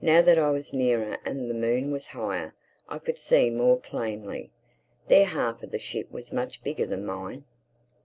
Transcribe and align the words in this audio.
Now 0.00 0.22
that 0.22 0.38
I 0.38 0.50
was 0.52 0.72
nearer 0.72 1.18
and 1.24 1.50
the 1.50 1.52
moon 1.52 1.90
was 1.90 2.06
higher 2.06 2.54
I 2.88 3.00
could 3.00 3.18
see 3.18 3.50
more 3.50 3.76
plainly. 3.80 4.52
Their 5.08 5.24
half 5.26 5.60
of 5.64 5.72
the 5.72 5.78
ship 5.80 6.08
was 6.12 6.32
much 6.32 6.62
bigger 6.62 6.86
than 6.86 7.04
mine. 7.04 7.42